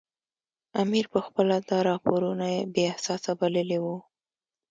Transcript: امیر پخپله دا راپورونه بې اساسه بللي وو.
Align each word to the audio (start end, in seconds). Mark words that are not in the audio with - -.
امیر 0.81 1.05
پخپله 1.13 1.57
دا 1.69 1.77
راپورونه 1.89 2.47
بې 2.73 2.83
اساسه 2.95 3.31
بللي 3.39 3.77
وو. 3.83 3.97